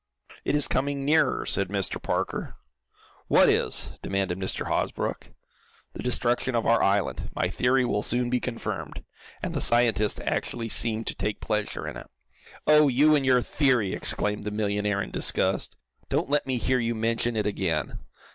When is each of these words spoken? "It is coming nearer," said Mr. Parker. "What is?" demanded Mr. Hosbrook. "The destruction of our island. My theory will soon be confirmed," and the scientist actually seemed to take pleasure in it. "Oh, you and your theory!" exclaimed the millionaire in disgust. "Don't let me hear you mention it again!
"It 0.43 0.55
is 0.55 0.67
coming 0.67 1.05
nearer," 1.05 1.45
said 1.45 1.67
Mr. 1.67 2.01
Parker. 2.01 2.55
"What 3.27 3.47
is?" 3.49 3.99
demanded 4.01 4.39
Mr. 4.39 4.65
Hosbrook. 4.65 5.27
"The 5.93 6.01
destruction 6.01 6.55
of 6.55 6.65
our 6.65 6.81
island. 6.81 7.29
My 7.35 7.49
theory 7.49 7.85
will 7.85 8.01
soon 8.01 8.27
be 8.31 8.39
confirmed," 8.39 9.03
and 9.43 9.53
the 9.53 9.61
scientist 9.61 10.19
actually 10.21 10.69
seemed 10.69 11.05
to 11.05 11.13
take 11.15 11.39
pleasure 11.39 11.87
in 11.87 11.97
it. 11.97 12.07
"Oh, 12.65 12.87
you 12.87 13.13
and 13.13 13.23
your 13.23 13.43
theory!" 13.43 13.93
exclaimed 13.93 14.43
the 14.43 14.49
millionaire 14.49 15.03
in 15.03 15.11
disgust. 15.11 15.77
"Don't 16.09 16.31
let 16.31 16.47
me 16.47 16.57
hear 16.57 16.79
you 16.79 16.95
mention 16.95 17.35
it 17.35 17.45
again! 17.45 17.99